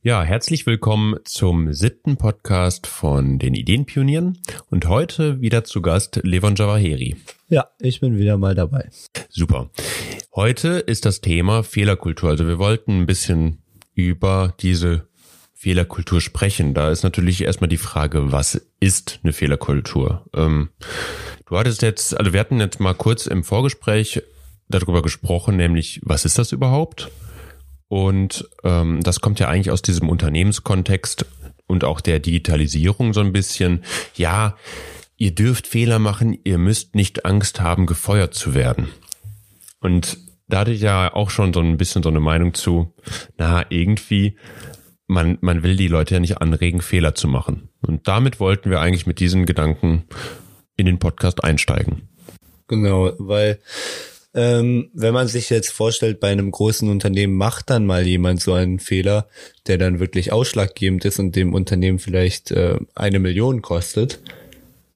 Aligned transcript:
Ja, 0.00 0.22
herzlich 0.22 0.64
willkommen 0.64 1.18
zum 1.24 1.72
siebten 1.72 2.16
Podcast 2.16 2.86
von 2.86 3.40
den 3.40 3.54
Ideenpionieren 3.54 4.38
und 4.70 4.86
heute 4.86 5.40
wieder 5.40 5.64
zu 5.64 5.82
Gast 5.82 6.20
Levon 6.22 6.54
Javaheri. 6.54 7.16
Ja, 7.48 7.66
ich 7.80 7.98
bin 7.98 8.16
wieder 8.16 8.38
mal 8.38 8.54
dabei. 8.54 8.90
Super. 9.28 9.70
Heute 10.36 10.68
ist 10.78 11.04
das 11.04 11.20
Thema 11.20 11.64
Fehlerkultur. 11.64 12.30
Also 12.30 12.46
wir 12.46 12.60
wollten 12.60 13.00
ein 13.00 13.06
bisschen 13.06 13.58
über 13.92 14.54
diese 14.60 15.08
Fehlerkultur 15.52 16.20
sprechen. 16.20 16.74
Da 16.74 16.92
ist 16.92 17.02
natürlich 17.02 17.42
erstmal 17.42 17.68
die 17.68 17.76
Frage, 17.76 18.30
was 18.30 18.68
ist 18.78 19.18
eine 19.24 19.32
Fehlerkultur? 19.32 20.24
Ähm, 20.32 20.68
du 21.46 21.58
hattest 21.58 21.82
jetzt, 21.82 22.16
also 22.16 22.32
wir 22.32 22.38
hatten 22.38 22.60
jetzt 22.60 22.78
mal 22.78 22.94
kurz 22.94 23.26
im 23.26 23.42
Vorgespräch 23.42 24.22
darüber 24.68 25.02
gesprochen, 25.02 25.56
nämlich 25.56 26.00
was 26.04 26.24
ist 26.24 26.38
das 26.38 26.52
überhaupt? 26.52 27.10
Und 27.88 28.48
ähm, 28.64 29.00
das 29.02 29.20
kommt 29.20 29.40
ja 29.40 29.48
eigentlich 29.48 29.70
aus 29.70 29.82
diesem 29.82 30.08
Unternehmenskontext 30.08 31.26
und 31.66 31.84
auch 31.84 32.00
der 32.00 32.18
Digitalisierung 32.18 33.14
so 33.14 33.20
ein 33.20 33.32
bisschen. 33.32 33.82
Ja, 34.14 34.56
ihr 35.16 35.34
dürft 35.34 35.66
Fehler 35.66 35.98
machen, 35.98 36.38
ihr 36.44 36.58
müsst 36.58 36.94
nicht 36.94 37.24
Angst 37.24 37.60
haben, 37.60 37.86
gefeuert 37.86 38.34
zu 38.34 38.54
werden. 38.54 38.88
Und 39.80 40.18
da 40.48 40.60
hatte 40.60 40.72
ich 40.72 40.80
ja 40.80 41.12
auch 41.12 41.30
schon 41.30 41.52
so 41.52 41.60
ein 41.60 41.76
bisschen 41.76 42.02
so 42.02 42.08
eine 42.08 42.20
Meinung 42.20 42.54
zu, 42.54 42.92
na, 43.36 43.66
irgendwie, 43.70 44.36
man, 45.06 45.38
man 45.40 45.62
will 45.62 45.76
die 45.76 45.88
Leute 45.88 46.14
ja 46.14 46.20
nicht 46.20 46.40
anregen, 46.40 46.80
Fehler 46.80 47.14
zu 47.14 47.28
machen. 47.28 47.68
Und 47.80 48.08
damit 48.08 48.40
wollten 48.40 48.70
wir 48.70 48.80
eigentlich 48.80 49.06
mit 49.06 49.20
diesen 49.20 49.46
Gedanken 49.46 50.04
in 50.76 50.86
den 50.86 50.98
Podcast 50.98 51.44
einsteigen. 51.44 52.08
Genau, 52.66 53.12
weil 53.18 53.58
ähm, 54.38 54.90
wenn 54.94 55.12
man 55.12 55.26
sich 55.26 55.50
jetzt 55.50 55.70
vorstellt, 55.70 56.20
bei 56.20 56.28
einem 56.28 56.52
großen 56.52 56.88
Unternehmen 56.88 57.34
macht 57.34 57.70
dann 57.70 57.86
mal 57.86 58.06
jemand 58.06 58.40
so 58.40 58.52
einen 58.52 58.78
Fehler, 58.78 59.26
der 59.66 59.78
dann 59.78 59.98
wirklich 59.98 60.30
ausschlaggebend 60.30 61.04
ist 61.04 61.18
und 61.18 61.34
dem 61.34 61.54
Unternehmen 61.54 61.98
vielleicht 61.98 62.52
äh, 62.52 62.78
eine 62.94 63.18
Million 63.18 63.62
kostet, 63.62 64.20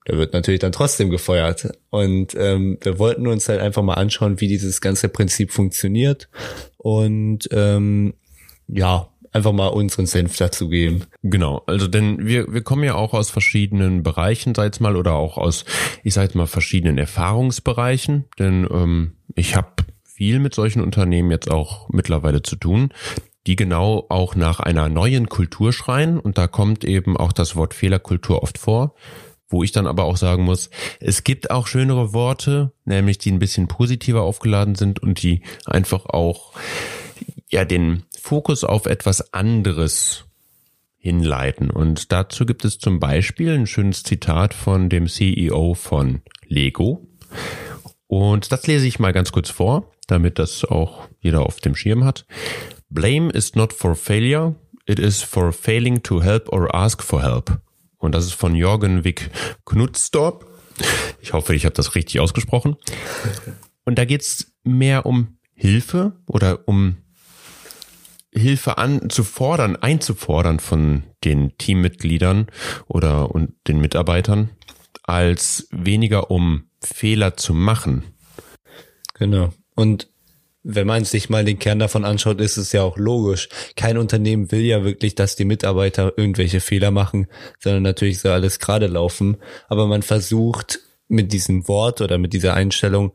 der 0.07 0.17
wird 0.17 0.33
natürlich 0.33 0.61
dann 0.61 0.71
trotzdem 0.71 1.11
gefeuert. 1.11 1.77
Und 1.91 2.37
ähm, 2.37 2.79
wir 2.83 3.01
wollten 3.01 3.27
uns 3.27 3.49
halt 3.49 3.61
einfach 3.61 3.83
mal 3.83 3.95
anschauen, 3.95 4.41
wie 4.41 4.47
dieses 4.47 4.81
ganze 4.81 5.09
Prinzip 5.09 5.51
funktioniert. 5.51 6.29
Und 6.77 7.49
ähm, 7.51 8.15
ja, 8.69 9.13
einfach 9.33 9.53
mal 9.53 9.69
unseren 9.69 10.07
Senf 10.07 10.37
dazu 10.37 10.69
geben. 10.69 11.05
Genau, 11.23 11.63
also 11.67 11.89
denn 11.89 12.27
wir, 12.27 12.53
wir 12.53 12.63
kommen 12.63 12.85
ja 12.85 12.95
auch 12.95 13.15
aus 13.15 13.31
verschiedenen 13.31 14.03
Bereichen, 14.03 14.55
sag 14.55 14.65
jetzt 14.65 14.81
mal, 14.81 14.97
oder 14.97 15.15
auch 15.15 15.39
aus, 15.39 15.65
ich 16.05 16.15
sag 16.15 16.25
jetzt 16.25 16.35
mal, 16.35 16.47
verschiedenen 16.47 16.99
Erfahrungsbereichen, 16.99 18.27
denn 18.39 18.69
ähm, 18.71 19.13
ich 19.35 19.57
habe 19.57 19.85
viel 20.05 20.39
mit 20.39 20.55
solchen 20.55 20.83
Unternehmen 20.83 21.31
jetzt 21.31 21.51
auch 21.51 21.89
mittlerweile 21.89 22.43
zu 22.43 22.57
tun, 22.57 22.93
die 23.47 23.57
genau 23.57 24.07
auch 24.09 24.37
nach 24.37 24.61
einer 24.61 24.89
neuen 24.89 25.29
Kultur 25.29 25.73
schreien 25.73 26.21
und 26.21 26.39
da 26.39 26.47
kommt 26.47 26.85
eben 26.85 27.17
auch 27.17 27.33
das 27.33 27.57
Wort 27.57 27.75
Fehlerkultur 27.75 28.43
oft 28.43 28.59
vor 28.59 28.95
wo 29.53 29.63
ich 29.63 29.71
dann 29.71 29.87
aber 29.87 30.05
auch 30.05 30.17
sagen 30.17 30.45
muss, 30.45 30.71
es 30.99 31.25
gibt 31.25 31.51
auch 31.51 31.67
schönere 31.67 32.13
Worte, 32.13 32.73
nämlich 32.85 33.19
die 33.19 33.31
ein 33.31 33.39
bisschen 33.39 33.69
positiver 33.69 34.23
aufgeladen 34.23 34.75
sind 34.75 35.01
und 35.01 35.23
die 35.23 35.43
einfach 35.67 36.07
auch 36.07 36.53
ja 37.51 37.65
den 37.65 38.05
Fokus 38.19 38.65
auf 38.65 38.87
etwas 38.87 39.33
anderes 39.35 40.25
hinleiten. 40.97 41.71
Und 41.71 42.13
dazu 42.13 42.47
gibt 42.47 42.65
es 42.65 42.79
zum 42.79 42.99
Beispiel 42.99 43.53
ein 43.53 43.67
schönes 43.67 44.03
Zitat 44.03 44.55
von 44.55 44.89
dem 44.89 45.07
CEO 45.07 45.75
von 45.75 46.23
Lego. 46.47 47.07
Und 48.13 48.53
das 48.53 48.67
lese 48.67 48.87
ich 48.87 48.99
mal 48.99 49.15
ganz 49.15 49.33
kurz 49.33 49.49
vor, 49.49 49.91
damit 50.07 50.39
das 50.39 50.67
auch 50.67 51.09
jeder 51.21 51.47
auf 51.47 51.61
dem 51.61 51.75
Schirm 51.75 52.05
hat. 52.05 52.27
Blame 52.91 53.33
is 53.33 53.55
not 53.55 53.73
for 53.73 53.97
failure, 53.97 54.55
it 54.85 54.99
is 54.99 55.23
for 55.23 55.51
failing 55.51 56.03
to 56.03 56.23
help 56.23 56.53
or 56.53 56.75
ask 56.75 57.03
for 57.03 57.23
help. 57.23 57.63
Und 57.97 58.15
das 58.15 58.27
ist 58.27 58.35
von 58.35 58.55
Jorgen 58.55 59.05
Wick 59.05 59.31
Knutstorp. 59.65 60.47
Ich 61.23 61.33
hoffe, 61.33 61.55
ich 61.55 61.65
habe 61.65 61.75
das 61.75 61.95
richtig 61.95 62.21
ausgesprochen. 62.21 62.77
Und 63.87 63.99
da 63.99 64.05
geht's 64.05 64.53
mehr 64.63 65.07
um 65.07 65.39
Hilfe 65.55 66.13
oder 66.27 66.69
um 66.69 66.99
Hilfe 68.31 68.77
anzufordern, 68.77 69.77
einzufordern 69.77 70.61
von 70.61 71.05
den 71.25 71.57
Teammitgliedern 71.57 72.49
oder 72.89 73.35
und 73.35 73.55
den 73.69 73.81
Mitarbeitern, 73.81 74.51
als 75.03 75.69
weniger 75.71 76.31
um 76.31 76.65
Fehler 76.81 77.37
zu 77.37 77.55
machen. 77.55 78.05
Genau. 79.15 79.53
Und 79.75 80.09
wenn 80.65 80.87
man 80.87 81.05
sich 81.05 81.29
mal 81.29 81.45
den 81.45 81.59
Kern 81.59 81.81
davon 81.81 82.05
anschaut, 82.05 82.41
ist 82.41 82.57
es 82.57 82.73
ja 82.73 82.83
auch 82.83 82.97
logisch. 82.97 83.49
Kein 83.75 83.99
Unternehmen 83.99 84.53
will 84.53 84.61
ja 84.61 84.85
wirklich, 84.85 85.15
dass 85.15 85.35
die 85.35 85.45
Mitarbeiter 85.45 86.13
irgendwelche 86.17 86.61
Fehler 86.61 86.93
machen, 86.93 87.27
sondern 87.59 87.83
natürlich 87.83 88.21
soll 88.21 88.33
alles 88.33 88.61
gerade 88.61 88.87
laufen. 88.87 89.39
Aber 89.69 89.87
man 89.87 90.03
versucht 90.03 90.81
mit 91.09 91.33
diesem 91.33 91.69
Wort 91.69 92.01
oder 92.01 92.17
mit 92.17 92.33
dieser 92.33 92.55
Einstellung 92.55 93.13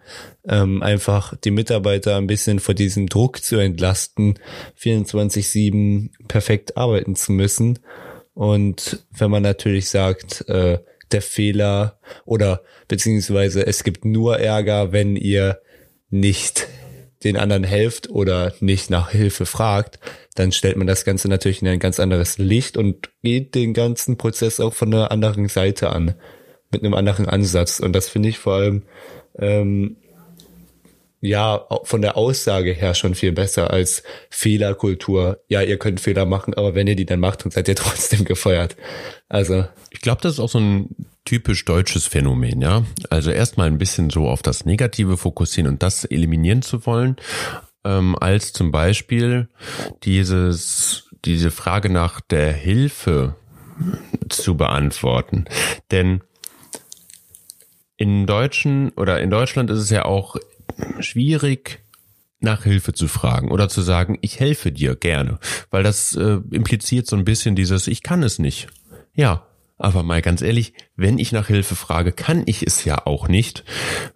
ähm, 0.48 0.84
einfach 0.84 1.36
die 1.36 1.52
Mitarbeiter 1.52 2.18
ein 2.18 2.28
bisschen 2.28 2.60
vor 2.60 2.76
diesem 2.76 3.08
Druck 3.08 3.44
zu 3.44 3.58
entlasten, 3.58 4.38
24-7 4.80 6.12
perfekt 6.28 6.78
arbeiten 6.78 7.16
zu 7.16 7.32
müssen. 7.32 7.80
Und 8.34 9.04
wenn 9.18 9.32
man 9.32 9.42
natürlich 9.42 9.90
sagt, 9.90 10.48
äh, 10.48 10.80
der 11.12 11.22
Fehler 11.22 12.00
oder 12.26 12.62
beziehungsweise 12.88 13.66
es 13.66 13.84
gibt 13.84 14.06
nur 14.06 14.40
Ärger, 14.40 14.92
wenn 14.92 15.16
ihr 15.16 15.60
nicht 16.10 16.68
den 17.24 17.38
anderen 17.38 17.64
helft 17.64 18.10
oder 18.10 18.54
nicht 18.60 18.90
nach 18.90 19.10
Hilfe 19.10 19.46
fragt, 19.46 20.00
dann 20.36 20.52
stellt 20.52 20.78
man 20.78 20.88
das 20.88 21.04
Ganze 21.04 21.28
natürlich 21.28 21.62
in 21.62 21.68
ein 21.68 21.80
ganz 21.80 22.00
anderes 22.00 22.38
Licht 22.38 22.78
und 22.78 23.10
geht 23.24 23.56
den 23.56 23.74
ganzen 23.74 24.18
Prozess 24.18 24.60
auch 24.60 24.74
von 24.74 24.94
einer 24.94 25.12
anderen 25.12 25.48
Seite 25.48 25.90
an 25.90 26.16
mit 26.72 26.84
einem 26.84 26.94
anderen 26.94 27.26
Ansatz. 27.28 27.80
Und 27.80 27.94
das 27.94 28.08
finde 28.10 28.30
ich 28.30 28.38
vor 28.38 28.54
allem 28.54 28.84
ähm, 29.40 29.98
ja 31.20 31.66
von 31.84 32.02
der 32.02 32.18
Aussage 32.18 32.72
her 32.72 32.94
schon 32.94 33.16
viel 33.16 33.32
besser 33.32 33.72
als 33.72 34.04
Fehlerkultur. 34.30 35.40
Ja, 35.48 35.62
ihr 35.62 35.78
könnt 35.78 36.00
Fehler 36.00 36.26
machen, 36.26 36.54
aber 36.54 36.76
wenn 36.76 36.88
ihr 36.88 36.96
die 36.96 37.06
dann 37.06 37.20
macht, 37.20 37.44
dann 37.44 37.52
seid 37.52 37.68
ihr 37.68 37.76
trotzdem 37.76 38.26
gefeuert. 38.26 38.76
Also 39.30 39.66
ich 39.90 40.02
glaube, 40.02 40.22
das 40.22 40.34
ist 40.34 40.40
auch 40.40 40.50
so 40.50 40.60
ein 40.60 40.96
typisch 41.26 41.66
deutsches 41.66 42.08
Phänomen, 42.08 42.62
ja. 42.62 42.86
Also 43.10 43.32
erstmal 43.32 43.68
ein 43.68 43.78
bisschen 43.78 44.10
so 44.10 44.28
auf 44.28 44.42
das 44.42 44.66
Negative 44.66 45.18
fokussieren 45.18 45.70
und 45.70 45.84
das 45.84 46.06
eliminieren 46.06 46.62
zu 46.62 46.86
wollen, 46.86 47.18
ähm, 47.84 48.16
als 48.20 48.54
zum 48.54 48.72
Beispiel 48.72 49.50
dieses 50.04 51.08
diese 51.26 51.52
Frage 51.52 51.90
nach 51.90 52.22
der 52.22 52.54
Hilfe 52.54 53.36
zu 54.30 54.56
beantworten. 54.56 55.46
Denn 55.92 56.22
in 57.98 58.26
Deutschen 58.26 58.92
oder 58.92 59.20
in 59.20 59.30
Deutschland 59.30 59.70
ist 59.70 59.80
es 59.80 59.90
ja 59.90 60.06
auch 60.06 60.38
schwierig, 61.00 61.80
nach 62.40 62.64
Hilfe 62.64 62.94
zu 62.94 63.08
fragen 63.08 63.52
oder 63.52 63.68
zu 63.68 63.82
sagen, 63.82 64.18
ich 64.22 64.40
helfe 64.40 64.72
dir 64.72 64.96
gerne, 64.96 65.40
weil 65.72 65.84
das 65.84 66.16
äh, 66.16 66.40
impliziert 66.52 67.08
so 67.08 67.16
ein 67.16 67.26
bisschen 67.26 67.56
dieses, 67.56 67.88
ich 67.88 68.04
kann 68.04 68.22
es 68.22 68.38
nicht. 68.38 68.68
Ja, 69.14 69.48
aber 69.78 70.04
mal 70.04 70.22
ganz 70.22 70.42
ehrlich, 70.42 70.74
wenn 70.96 71.18
ich 71.20 71.32
nach 71.32 71.48
Hilfe 71.48 71.76
frage, 71.76 72.12
kann 72.12 72.44
ich 72.46 72.66
es 72.66 72.84
ja 72.86 73.06
auch 73.06 73.28
nicht 73.28 73.64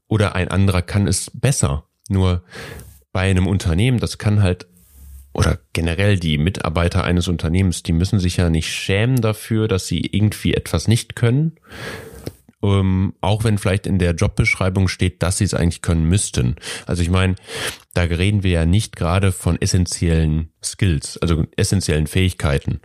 oder 0.07 0.35
ein 0.35 0.49
anderer 0.49 0.81
kann 0.81 1.07
es 1.07 1.31
besser. 1.33 1.85
Nur 2.09 2.43
bei 3.11 3.29
einem 3.29 3.47
Unternehmen, 3.47 3.99
das 3.99 4.17
kann 4.17 4.41
halt 4.41 4.67
oder 5.33 5.59
generell 5.73 6.19
die 6.19 6.37
Mitarbeiter 6.37 7.03
eines 7.03 7.27
Unternehmens, 7.27 7.83
die 7.83 7.93
müssen 7.93 8.19
sich 8.19 8.37
ja 8.37 8.49
nicht 8.49 8.69
schämen 8.69 9.21
dafür, 9.21 9.67
dass 9.67 9.87
sie 9.87 10.01
irgendwie 10.01 10.53
etwas 10.53 10.87
nicht 10.87 11.15
können, 11.15 11.53
ähm, 12.63 13.13
auch 13.21 13.43
wenn 13.43 13.57
vielleicht 13.57 13.87
in 13.87 13.99
der 13.99 14.13
Jobbeschreibung 14.13 14.87
steht, 14.87 15.23
dass 15.23 15.37
sie 15.37 15.43
es 15.43 15.53
eigentlich 15.53 15.81
können 15.81 16.05
müssten. 16.05 16.55
Also 16.85 17.01
ich 17.01 17.09
meine, 17.09 17.35
da 17.93 18.03
reden 18.03 18.43
wir 18.43 18.51
ja 18.51 18.65
nicht 18.65 18.95
gerade 18.95 19.31
von 19.31 19.59
essentiellen 19.61 20.51
Skills, 20.63 21.17
also 21.17 21.45
essentiellen 21.57 22.07
Fähigkeiten. 22.07 22.81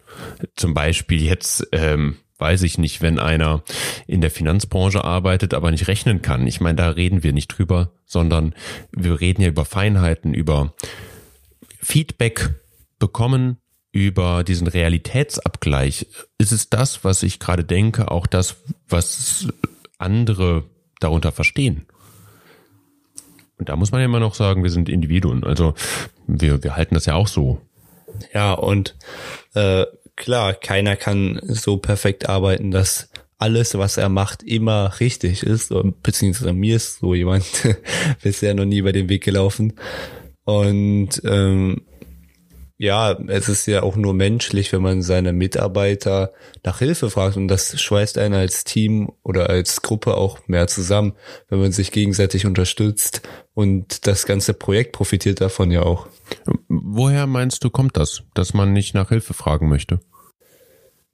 Zum 0.57 0.75
Beispiel 0.75 1.23
jetzt, 1.23 1.67
ähm, 1.73 2.17
weiß 2.39 2.63
ich 2.63 2.79
nicht, 2.79 3.01
wenn 3.01 3.19
einer 3.19 3.63
in 4.07 4.21
der 4.21 4.31
Finanzbranche 4.31 5.05
arbeitet, 5.05 5.55
aber 5.55 5.71
nicht 5.71 5.89
rechnen 5.89 6.23
kann. 6.23 6.47
Ich 6.47 6.61
meine, 6.61 6.77
da 6.77 6.91
reden 6.91 7.23
wir 7.23 7.33
nicht 7.33 7.49
drüber, 7.49 7.93
sondern 8.05 8.55
wir 8.93 9.21
reden 9.21 9.43
ja 9.43 9.49
über 9.49 9.65
Feinheiten, 9.65 10.35
über 10.35 10.75
Feedback 11.81 12.51
bekommen, 12.99 13.59
über 13.97 14.45
diesen 14.45 14.67
Realitätsabgleich. 14.67 16.07
Ist 16.37 16.53
es 16.53 16.69
das, 16.69 17.03
was 17.03 17.23
ich 17.23 17.39
gerade 17.39 17.65
denke, 17.65 18.11
auch 18.11 18.27
das, 18.27 18.57
was 18.91 19.49
andere 19.97 20.65
darunter 21.01 21.33
verstehen? 21.33 21.87
Und 23.59 23.71
da 23.71 23.77
muss 23.77 23.93
man 23.93 24.03
ja 24.03 24.05
immer 24.05 24.21
noch 24.21 24.35
sagen, 24.35 24.63
wir 24.63 24.71
sind 24.71 24.91
Individuen. 24.91 25.45
Also 25.45 25.73
wir, 26.27 26.63
wir 26.63 26.77
halten 26.77 26.95
das 26.95 27.07
ja 27.07 27.15
auch 27.15 27.27
so. 27.27 27.63
Ja, 28.35 28.53
und 28.53 28.97
äh, 29.55 29.87
klar, 30.15 30.53
keiner 30.53 30.97
kann 30.97 31.41
so 31.43 31.79
perfekt 31.79 32.29
arbeiten, 32.29 32.71
dass 32.71 33.09
alles, 33.39 33.79
was 33.79 33.97
er 33.97 34.11
macht, 34.11 34.43
immer 34.43 35.01
richtig 35.01 35.43
ist. 35.43 35.73
Beziehungsweise 36.03 36.53
mir 36.53 36.77
ist 36.77 36.99
so 36.99 37.15
jemand 37.15 37.47
bisher 38.23 38.53
noch 38.53 38.67
nie 38.67 38.79
über 38.79 38.93
den 38.93 39.09
Weg 39.09 39.25
gelaufen. 39.25 39.73
Und 40.45 41.23
ähm, 41.25 41.81
ja, 42.79 43.13
es 43.29 43.49
ist 43.49 43.67
ja 43.67 43.83
auch 43.83 43.97
nur 43.97 44.13
menschlich, 44.13 44.73
wenn 44.73 44.83
man 44.83 45.01
seine 45.01 45.33
Mitarbeiter 45.33 46.33
nach 46.63 46.79
Hilfe 46.79 47.09
fragt 47.09 47.37
und 47.37 47.49
das 47.49 47.81
schweißt 47.81 48.19
einen 48.19 48.35
als 48.35 48.65
Team 48.65 49.13
oder 49.23 49.49
als 49.49 49.81
Gruppe 49.81 50.15
auch 50.17 50.47
mehr 50.47 50.67
zusammen, 50.67 51.15
wenn 51.49 51.61
man 51.61 51.73
sich 51.73 51.91
gegenseitig 51.91 52.45
unterstützt 52.45 53.23
und 53.55 54.07
das 54.07 54.27
ganze 54.27 54.53
Projekt 54.53 54.93
profitiert 54.93 55.41
davon 55.41 55.71
ja 55.71 55.83
auch. 55.83 56.09
Woher 56.69 57.27
meinst 57.27 57.65
du, 57.65 57.71
kommt 57.71 57.97
das, 57.97 58.25
dass 58.35 58.53
man 58.53 58.75
nicht 58.75 58.95
nach 58.95 59.09
Hilfe 59.09 59.33
fragen 59.33 59.69
möchte? 59.69 60.01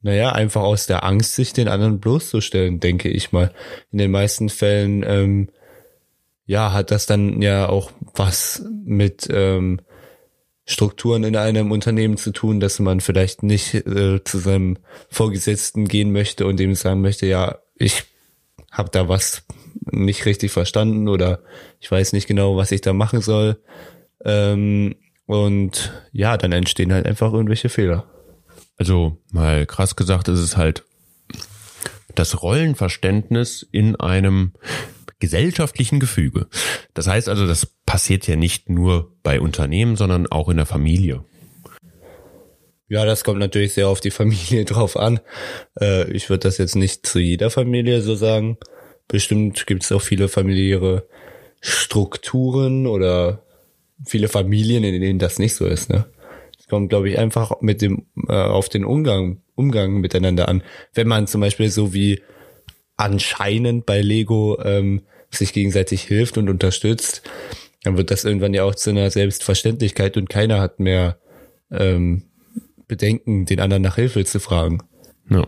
Naja, 0.00 0.32
einfach 0.32 0.62
aus 0.62 0.86
der 0.86 1.04
Angst, 1.04 1.36
sich 1.36 1.52
den 1.52 1.68
anderen 1.68 2.00
bloßzustellen, 2.00 2.80
denke 2.80 3.08
ich 3.08 3.30
mal. 3.30 3.52
In 3.92 3.98
den 3.98 4.10
meisten 4.10 4.48
Fällen, 4.48 5.04
ähm, 5.06 5.48
ja, 6.44 6.72
hat 6.72 6.90
das 6.90 7.06
dann 7.06 7.40
ja 7.40 7.68
auch 7.68 7.92
was 8.14 8.64
mit 8.84 9.28
ähm, 9.30 9.80
Strukturen 10.64 11.24
in 11.24 11.36
einem 11.36 11.72
Unternehmen 11.72 12.16
zu 12.16 12.30
tun, 12.30 12.60
dass 12.60 12.78
man 12.78 13.00
vielleicht 13.00 13.42
nicht 13.42 13.74
äh, 13.74 14.22
zu 14.22 14.38
seinem 14.38 14.78
Vorgesetzten 15.08 15.88
gehen 15.88 16.12
möchte 16.12 16.46
und 16.46 16.58
dem 16.58 16.74
sagen 16.74 17.00
möchte, 17.00 17.26
ja, 17.26 17.58
ich 17.74 18.04
habe 18.70 18.90
da 18.90 19.08
was 19.08 19.44
nicht 19.90 20.24
richtig 20.24 20.52
verstanden 20.52 21.08
oder 21.08 21.42
ich 21.80 21.90
weiß 21.90 22.12
nicht 22.12 22.28
genau, 22.28 22.56
was 22.56 22.70
ich 22.70 22.80
da 22.80 22.92
machen 22.92 23.20
soll. 23.20 23.60
Ähm, 24.24 24.94
und 25.26 25.92
ja, 26.12 26.36
dann 26.36 26.52
entstehen 26.52 26.92
halt 26.92 27.06
einfach 27.06 27.32
irgendwelche 27.32 27.68
Fehler. 27.68 28.06
Also 28.76 29.18
mal 29.30 29.66
krass 29.66 29.96
gesagt, 29.96 30.28
ist 30.28 30.38
es 30.38 30.56
halt 30.56 30.84
das 32.14 32.42
Rollenverständnis 32.42 33.66
in 33.70 33.96
einem 33.96 34.52
gesellschaftlichen 35.22 36.00
Gefüge. 36.00 36.48
Das 36.94 37.06
heißt 37.06 37.28
also, 37.28 37.46
das 37.46 37.64
passiert 37.86 38.26
ja 38.26 38.34
nicht 38.34 38.68
nur 38.68 39.12
bei 39.22 39.40
Unternehmen, 39.40 39.94
sondern 39.94 40.26
auch 40.26 40.48
in 40.48 40.56
der 40.56 40.66
Familie. 40.66 41.24
Ja, 42.88 43.06
das 43.06 43.22
kommt 43.22 43.38
natürlich 43.38 43.72
sehr 43.72 43.88
auf 43.88 44.00
die 44.00 44.10
Familie 44.10 44.64
drauf 44.72 44.96
an. 44.96 45.20
Äh, 45.80 46.10
ich 46.10 46.28
würde 46.28 46.48
das 46.48 46.58
jetzt 46.58 46.74
nicht 46.74 47.06
zu 47.06 47.20
jeder 47.20 47.50
Familie 47.50 48.02
so 48.02 48.16
sagen. 48.16 48.58
Bestimmt 49.06 49.64
gibt 49.68 49.84
es 49.84 49.92
auch 49.92 50.02
viele 50.02 50.26
familiäre 50.26 51.06
Strukturen 51.60 52.88
oder 52.88 53.44
viele 54.04 54.26
Familien, 54.26 54.82
in 54.82 55.00
denen 55.00 55.20
das 55.20 55.38
nicht 55.38 55.54
so 55.54 55.66
ist. 55.66 55.88
Ne? 55.88 56.06
Es 56.58 56.66
kommt, 56.66 56.88
glaube 56.88 57.08
ich, 57.08 57.16
einfach 57.16 57.60
mit 57.60 57.80
dem 57.80 58.06
äh, 58.28 58.32
auf 58.32 58.68
den 58.68 58.84
Umgang 58.84 59.40
Umgang 59.54 60.00
miteinander 60.00 60.48
an. 60.48 60.64
Wenn 60.94 61.06
man 61.06 61.28
zum 61.28 61.40
Beispiel 61.40 61.70
so 61.70 61.94
wie 61.94 62.22
anscheinend 62.96 63.86
bei 63.86 64.00
Lego 64.00 64.58
ähm, 64.62 65.02
sich 65.30 65.52
gegenseitig 65.52 66.02
hilft 66.02 66.38
und 66.38 66.48
unterstützt, 66.48 67.22
dann 67.82 67.96
wird 67.96 68.10
das 68.10 68.24
irgendwann 68.24 68.54
ja 68.54 68.64
auch 68.64 68.74
zu 68.74 68.90
einer 68.90 69.10
Selbstverständlichkeit 69.10 70.16
und 70.16 70.28
keiner 70.28 70.60
hat 70.60 70.78
mehr 70.78 71.18
ähm, 71.70 72.24
Bedenken, 72.86 73.46
den 73.46 73.60
anderen 73.60 73.82
nach 73.82 73.96
Hilfe 73.96 74.24
zu 74.24 74.38
fragen. 74.40 74.82
Ja. 75.30 75.46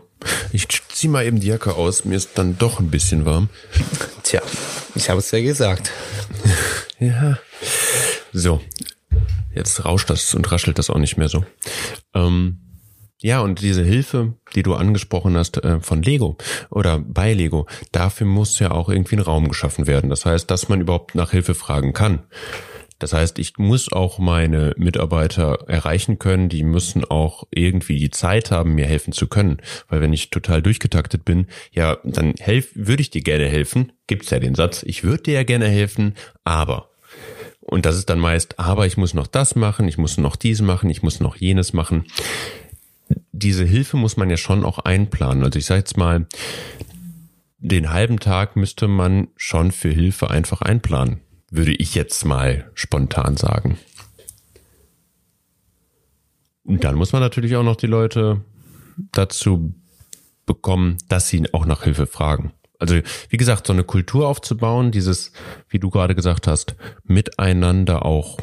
Ich 0.52 0.66
zieh 0.88 1.08
mal 1.08 1.26
eben 1.26 1.40
die 1.40 1.48
Jacke 1.48 1.74
aus, 1.74 2.04
mir 2.04 2.16
ist 2.16 2.30
dann 2.36 2.56
doch 2.56 2.80
ein 2.80 2.90
bisschen 2.90 3.24
warm. 3.26 3.50
Tja, 4.22 4.40
ich 4.94 5.10
habe 5.10 5.20
es 5.20 5.30
ja 5.30 5.42
gesagt. 5.42 5.92
ja. 6.98 7.38
So, 8.32 8.60
jetzt 9.54 9.84
rauscht 9.84 10.08
das 10.10 10.34
und 10.34 10.50
raschelt 10.50 10.78
das 10.78 10.90
auch 10.90 10.98
nicht 10.98 11.18
mehr 11.18 11.28
so. 11.28 11.44
Ähm, 12.14 12.63
ja, 13.20 13.40
und 13.40 13.60
diese 13.62 13.84
Hilfe, 13.84 14.34
die 14.54 14.62
du 14.62 14.74
angesprochen 14.74 15.36
hast 15.36 15.62
äh, 15.64 15.80
von 15.80 16.02
Lego 16.02 16.36
oder 16.70 16.98
bei 16.98 17.32
Lego, 17.32 17.66
dafür 17.92 18.26
muss 18.26 18.58
ja 18.58 18.70
auch 18.70 18.88
irgendwie 18.88 19.16
ein 19.16 19.22
Raum 19.22 19.48
geschaffen 19.48 19.86
werden. 19.86 20.10
Das 20.10 20.26
heißt, 20.26 20.50
dass 20.50 20.68
man 20.68 20.80
überhaupt 20.80 21.14
nach 21.14 21.30
Hilfe 21.30 21.54
fragen 21.54 21.92
kann. 21.92 22.24
Das 22.98 23.12
heißt, 23.12 23.38
ich 23.38 23.58
muss 23.58 23.92
auch 23.92 24.18
meine 24.18 24.72
Mitarbeiter 24.76 25.64
erreichen 25.66 26.18
können, 26.18 26.48
die 26.48 26.62
müssen 26.62 27.04
auch 27.04 27.44
irgendwie 27.50 27.98
die 27.98 28.10
Zeit 28.10 28.50
haben, 28.50 28.74
mir 28.74 28.86
helfen 28.86 29.12
zu 29.12 29.26
können. 29.26 29.58
Weil 29.88 30.00
wenn 30.00 30.12
ich 30.12 30.30
total 30.30 30.62
durchgetaktet 30.62 31.24
bin, 31.24 31.46
ja, 31.72 31.98
dann 32.04 32.34
helf, 32.38 32.70
würde 32.74 33.02
ich 33.02 33.10
dir 33.10 33.22
gerne 33.22 33.48
helfen. 33.48 33.92
Gibt's 34.06 34.30
ja 34.30 34.38
den 34.38 34.54
Satz, 34.54 34.82
ich 34.84 35.02
würde 35.02 35.24
dir 35.24 35.34
ja 35.34 35.42
gerne 35.42 35.68
helfen, 35.68 36.14
aber. 36.44 36.90
Und 37.60 37.86
das 37.86 37.96
ist 37.96 38.10
dann 38.10 38.20
meist, 38.20 38.58
aber 38.58 38.86
ich 38.86 38.96
muss 38.96 39.14
noch 39.14 39.26
das 39.26 39.56
machen, 39.56 39.88
ich 39.88 39.98
muss 39.98 40.18
noch 40.18 40.36
dies 40.36 40.60
machen, 40.60 40.90
ich 40.90 41.02
muss 41.02 41.20
noch 41.20 41.36
jenes 41.36 41.72
machen 41.72 42.04
diese 43.36 43.64
Hilfe 43.64 43.96
muss 43.96 44.16
man 44.16 44.30
ja 44.30 44.36
schon 44.36 44.64
auch 44.64 44.78
einplanen. 44.78 45.42
Also 45.42 45.58
ich 45.58 45.66
sage 45.66 45.80
jetzt 45.80 45.96
mal, 45.96 46.26
den 47.58 47.92
halben 47.92 48.20
Tag 48.20 48.54
müsste 48.54 48.86
man 48.86 49.28
schon 49.36 49.72
für 49.72 49.90
Hilfe 49.90 50.30
einfach 50.30 50.62
einplanen, 50.62 51.20
würde 51.50 51.72
ich 51.72 51.94
jetzt 51.96 52.24
mal 52.24 52.70
spontan 52.74 53.36
sagen. 53.36 53.78
Und 56.62 56.84
dann 56.84 56.94
muss 56.94 57.12
man 57.12 57.22
natürlich 57.22 57.56
auch 57.56 57.64
noch 57.64 57.76
die 57.76 57.88
Leute 57.88 58.42
dazu 59.12 59.74
bekommen, 60.46 60.98
dass 61.08 61.28
sie 61.28 61.52
auch 61.52 61.66
nach 61.66 61.82
Hilfe 61.82 62.06
fragen. 62.06 62.52
Also 62.78 63.00
wie 63.30 63.36
gesagt, 63.36 63.66
so 63.66 63.72
eine 63.72 63.84
Kultur 63.84 64.28
aufzubauen, 64.28 64.92
dieses, 64.92 65.32
wie 65.68 65.80
du 65.80 65.90
gerade 65.90 66.14
gesagt 66.14 66.46
hast, 66.46 66.76
miteinander 67.02 68.04
auch 68.04 68.38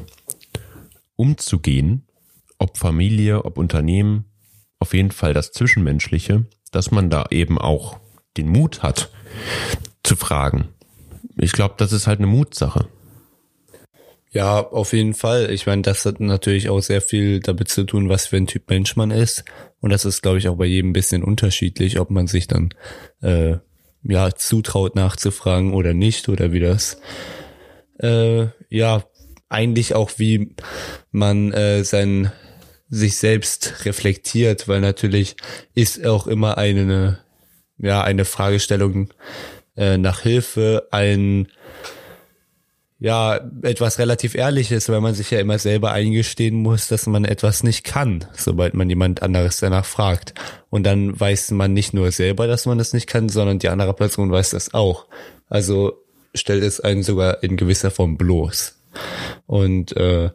umzugehen, 1.15 2.07
ob 2.57 2.77
Familie, 2.77 3.45
ob 3.45 3.57
Unternehmen, 3.57 4.25
auf 4.81 4.93
jeden 4.93 5.11
Fall 5.11 5.33
das 5.33 5.51
Zwischenmenschliche, 5.51 6.45
dass 6.71 6.91
man 6.91 7.09
da 7.09 7.27
eben 7.29 7.57
auch 7.59 7.99
den 8.35 8.49
Mut 8.49 8.81
hat 8.81 9.11
zu 10.03 10.15
fragen. 10.15 10.69
Ich 11.37 11.51
glaube, 11.51 11.75
das 11.77 11.93
ist 11.93 12.07
halt 12.07 12.19
eine 12.19 12.27
Mutsache. 12.27 12.87
Ja, 14.31 14.59
auf 14.59 14.93
jeden 14.93 15.13
Fall. 15.13 15.51
Ich 15.51 15.67
meine, 15.67 15.83
das 15.83 16.05
hat 16.05 16.19
natürlich 16.19 16.69
auch 16.69 16.79
sehr 16.79 17.01
viel 17.01 17.41
damit 17.41 17.67
zu 17.67 17.83
tun, 17.83 18.09
was 18.09 18.27
für 18.27 18.37
ein 18.37 18.47
Typ 18.47 18.69
Mensch 18.69 18.95
man 18.95 19.11
ist. 19.11 19.43
Und 19.81 19.91
das 19.91 20.05
ist, 20.05 20.21
glaube 20.21 20.39
ich, 20.39 20.47
auch 20.47 20.55
bei 20.55 20.65
jedem 20.65 20.91
ein 20.91 20.93
bisschen 20.93 21.23
unterschiedlich, 21.23 21.99
ob 21.99 22.09
man 22.09 22.27
sich 22.27 22.47
dann 22.47 22.73
äh, 23.21 23.57
ja 24.03 24.33
zutraut 24.33 24.95
nachzufragen 24.95 25.73
oder 25.73 25.93
nicht 25.93 26.27
oder 26.27 26.51
wie 26.53 26.59
das 26.59 26.99
äh, 27.99 28.47
ja 28.69 29.03
eigentlich 29.49 29.93
auch 29.93 30.11
wie 30.17 30.55
man 31.11 31.51
äh, 31.51 31.83
sein 31.83 32.31
sich 32.91 33.15
selbst 33.15 33.85
reflektiert, 33.85 34.67
weil 34.67 34.81
natürlich 34.81 35.37
ist 35.73 36.05
auch 36.05 36.27
immer 36.27 36.57
eine, 36.57 37.19
ja, 37.77 38.03
eine 38.03 38.25
Fragestellung 38.25 39.09
äh, 39.77 39.97
nach 39.97 40.19
Hilfe 40.19 40.89
ein, 40.91 41.47
ja, 42.99 43.39
etwas 43.63 43.97
relativ 43.97 44.35
Ehrliches, 44.35 44.89
weil 44.89 44.99
man 44.99 45.15
sich 45.15 45.31
ja 45.31 45.39
immer 45.39 45.57
selber 45.57 45.93
eingestehen 45.93 46.55
muss, 46.55 46.89
dass 46.89 47.07
man 47.07 47.23
etwas 47.23 47.63
nicht 47.63 47.85
kann, 47.85 48.25
sobald 48.33 48.73
man 48.73 48.89
jemand 48.89 49.23
anderes 49.23 49.57
danach 49.57 49.85
fragt. 49.85 50.33
Und 50.69 50.83
dann 50.83 51.17
weiß 51.17 51.51
man 51.51 51.73
nicht 51.73 51.93
nur 51.93 52.11
selber, 52.11 52.45
dass 52.45 52.65
man 52.65 52.77
das 52.77 52.91
nicht 52.91 53.07
kann, 53.07 53.29
sondern 53.29 53.57
die 53.57 53.69
andere 53.69 53.93
Person 53.93 54.31
weiß 54.31 54.51
das 54.51 54.73
auch. 54.73 55.07
Also 55.47 55.93
stellt 56.35 56.63
es 56.63 56.81
einen 56.81 57.03
sogar 57.03 57.41
in 57.41 57.55
gewisser 57.55 57.89
Form 57.89 58.17
bloß. 58.17 58.77
Und 59.47 59.95
äh, 59.95 60.31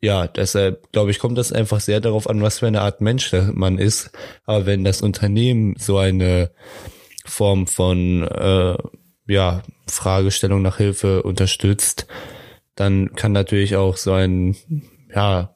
ja, 0.00 0.26
deshalb 0.26 0.90
glaube 0.92 1.10
ich, 1.10 1.18
kommt 1.18 1.36
das 1.36 1.52
einfach 1.52 1.80
sehr 1.80 2.00
darauf 2.00 2.28
an, 2.28 2.40
was 2.40 2.60
für 2.60 2.66
eine 2.66 2.80
Art 2.80 3.00
Mensch 3.00 3.32
man 3.52 3.78
ist. 3.78 4.10
Aber 4.44 4.66
wenn 4.66 4.84
das 4.84 5.02
Unternehmen 5.02 5.74
so 5.78 5.98
eine 5.98 6.50
Form 7.24 7.66
von 7.66 8.22
äh, 8.22 8.76
ja, 9.26 9.62
Fragestellung 9.86 10.62
nach 10.62 10.78
Hilfe 10.78 11.22
unterstützt, 11.22 12.06
dann 12.74 13.14
kann 13.14 13.32
natürlich 13.32 13.76
auch 13.76 13.96
so 13.96 14.12
ein, 14.12 14.56
ja, 15.14 15.54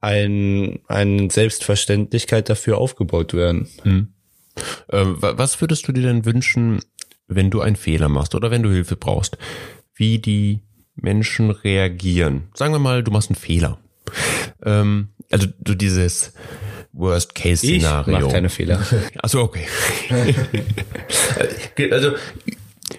ein, 0.00 0.80
eine 0.86 1.30
Selbstverständlichkeit 1.30 2.50
dafür 2.50 2.76
aufgebaut 2.76 3.32
werden. 3.32 3.70
Hm. 3.82 4.08
Ähm, 4.92 5.16
was 5.18 5.60
würdest 5.62 5.88
du 5.88 5.92
dir 5.92 6.02
denn 6.02 6.26
wünschen, 6.26 6.80
wenn 7.26 7.50
du 7.50 7.62
einen 7.62 7.76
Fehler 7.76 8.10
machst 8.10 8.34
oder 8.34 8.50
wenn 8.50 8.62
du 8.62 8.70
Hilfe 8.70 8.96
brauchst? 8.96 9.38
Wie 9.94 10.18
die 10.18 10.60
Menschen 10.96 11.50
reagieren. 11.50 12.44
Sagen 12.54 12.72
wir 12.72 12.78
mal, 12.78 13.02
du 13.02 13.10
machst 13.10 13.30
einen 13.30 13.36
Fehler. 13.36 13.78
Ähm, 14.64 15.08
also 15.30 15.48
du 15.60 15.74
dieses 15.74 16.32
Worst-Case-Szenario. 16.92 18.18
Ich 18.18 18.24
mach 18.24 18.32
keine 18.32 18.48
Fehler. 18.48 18.84
Achso, 19.22 19.42
okay. 19.42 19.66
also 21.90 22.12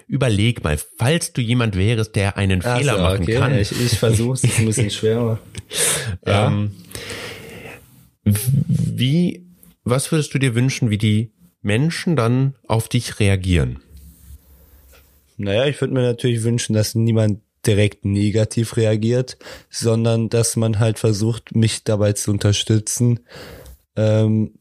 überleg 0.06 0.62
mal, 0.62 0.78
falls 0.98 1.32
du 1.32 1.40
jemand 1.40 1.76
wärst, 1.76 2.14
der 2.16 2.36
einen 2.36 2.62
Ach 2.64 2.78
Fehler 2.78 2.96
so, 2.96 3.02
machen 3.02 3.22
okay. 3.22 3.34
kann. 3.34 3.58
Ich, 3.58 3.72
ich 3.72 3.98
versuche 3.98 4.34
es, 4.34 4.44
ist 4.44 4.58
ein 4.58 4.66
bisschen 4.66 4.90
schwerer. 4.90 5.38
ja. 6.26 6.48
Ähm, 6.48 6.72
wie, 8.24 9.46
was 9.84 10.10
würdest 10.10 10.34
du 10.34 10.38
dir 10.38 10.54
wünschen, 10.54 10.90
wie 10.90 10.98
die 10.98 11.32
Menschen 11.62 12.16
dann 12.16 12.54
auf 12.66 12.88
dich 12.88 13.18
reagieren? 13.20 13.78
Naja, 15.38 15.66
ich 15.66 15.80
würde 15.80 15.94
mir 15.94 16.02
natürlich 16.02 16.42
wünschen, 16.42 16.74
dass 16.74 16.94
niemand 16.94 17.40
direkt 17.66 18.04
negativ 18.04 18.76
reagiert, 18.76 19.38
sondern 19.70 20.28
dass 20.28 20.56
man 20.56 20.78
halt 20.78 20.98
versucht, 20.98 21.54
mich 21.54 21.84
dabei 21.84 22.12
zu 22.12 22.30
unterstützen, 22.30 23.20
ähm, 23.96 24.54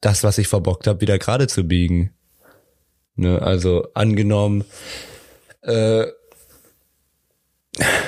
das, 0.00 0.22
was 0.22 0.38
ich 0.38 0.48
verbockt 0.48 0.86
habe, 0.86 1.00
wieder 1.00 1.18
gerade 1.18 1.46
zu 1.46 1.64
biegen. 1.64 2.10
Ne, 3.16 3.40
also 3.40 3.86
angenommen, 3.94 4.64
äh, 5.62 6.06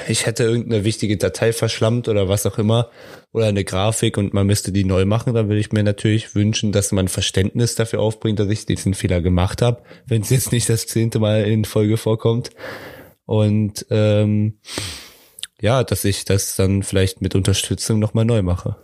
ich 0.08 0.26
hätte 0.26 0.44
irgendeine 0.44 0.84
wichtige 0.84 1.16
Datei 1.16 1.52
verschlammt 1.52 2.08
oder 2.08 2.28
was 2.28 2.46
auch 2.46 2.58
immer 2.58 2.90
oder 3.32 3.46
eine 3.46 3.64
Grafik 3.64 4.16
und 4.16 4.32
man 4.32 4.46
müsste 4.46 4.72
die 4.72 4.84
neu 4.84 5.04
machen, 5.04 5.34
dann 5.34 5.48
würde 5.48 5.60
ich 5.60 5.72
mir 5.72 5.82
natürlich 5.82 6.34
wünschen, 6.34 6.72
dass 6.72 6.92
man 6.92 7.08
Verständnis 7.08 7.74
dafür 7.74 8.00
aufbringt, 8.00 8.38
dass 8.38 8.48
ich 8.48 8.66
diesen 8.66 8.94
Fehler 8.94 9.20
gemacht 9.20 9.62
habe, 9.62 9.82
wenn 10.06 10.22
es 10.22 10.30
jetzt 10.30 10.52
nicht 10.52 10.68
das 10.68 10.86
zehnte 10.86 11.18
Mal 11.18 11.44
in 11.44 11.64
Folge 11.64 11.96
vorkommt. 11.96 12.50
Und 13.26 13.86
ähm, 13.90 14.58
ja, 15.60 15.84
dass 15.84 16.04
ich 16.04 16.24
das 16.24 16.56
dann 16.56 16.82
vielleicht 16.82 17.20
mit 17.20 17.34
Unterstützung 17.34 17.98
nochmal 17.98 18.24
neu 18.24 18.42
mache. 18.42 18.76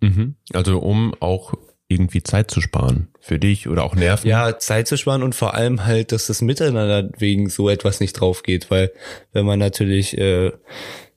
Mhm. 0.00 0.36
Also 0.52 0.78
um 0.78 1.14
auch 1.20 1.54
irgendwie 1.86 2.22
Zeit 2.22 2.50
zu 2.50 2.60
sparen 2.60 3.08
für 3.20 3.38
dich 3.38 3.68
oder 3.68 3.84
auch 3.84 3.94
Nerven. 3.94 4.28
Ja, 4.28 4.58
Zeit 4.58 4.88
zu 4.88 4.96
sparen 4.96 5.22
und 5.22 5.34
vor 5.34 5.54
allem 5.54 5.84
halt, 5.84 6.12
dass 6.12 6.26
das 6.26 6.40
Miteinander 6.40 7.10
wegen 7.18 7.48
so 7.48 7.68
etwas 7.68 8.00
nicht 8.00 8.14
drauf 8.14 8.42
geht, 8.42 8.70
weil 8.70 8.90
wenn 9.32 9.44
man 9.44 9.58
natürlich 9.58 10.16
äh, 10.16 10.52